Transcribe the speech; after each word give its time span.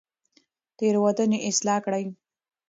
تېروتنې 0.77 1.39
اصلاح 1.49 1.79
کړئ. 1.85 2.05